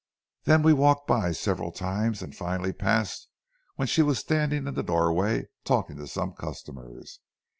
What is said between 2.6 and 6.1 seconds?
passed when she was standing in the doorway talking to